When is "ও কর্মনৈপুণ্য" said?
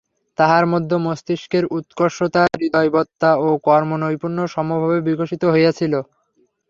3.39-4.37